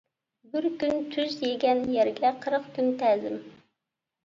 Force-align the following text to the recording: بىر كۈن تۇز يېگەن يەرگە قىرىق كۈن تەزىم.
بىر 0.53 0.67
كۈن 0.83 0.95
تۇز 1.17 1.35
يېگەن 1.49 1.83
يەرگە 1.97 2.33
قىرىق 2.47 2.67
كۈن 2.79 2.91
تەزىم. 3.05 3.39